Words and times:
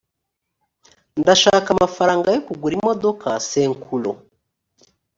ndashaka 1.21 1.67
amafaranga 1.75 2.27
yo 2.35 2.41
kugura 2.47 2.73
imodoka 2.79 3.27
senkuro 3.49 4.11